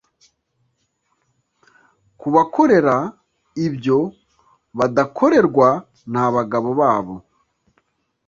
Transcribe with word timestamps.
Kubakorera 2.19 2.95
ibyo 3.65 3.97
badakorerwa 4.77 5.69
n’abagabo 6.11 6.69
babo 6.79 7.15